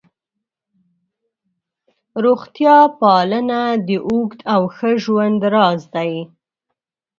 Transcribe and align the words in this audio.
روغتیا 2.25 2.77
پالنه 2.99 3.61
د 3.87 3.89
اوږد 4.07 4.39
او 4.53 4.61
ښه 4.75 4.91
ژوند 5.03 5.39
راز 5.53 5.81
دی. 5.95 6.13